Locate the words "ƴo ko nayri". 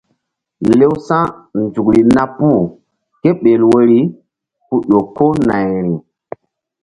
4.89-5.93